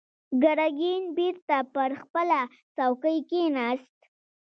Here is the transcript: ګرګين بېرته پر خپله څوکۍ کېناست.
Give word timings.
ګرګين 0.43 1.03
بېرته 1.17 1.57
پر 1.73 1.89
خپله 2.01 2.39
څوکۍ 2.75 3.17
کېناست. 3.29 3.97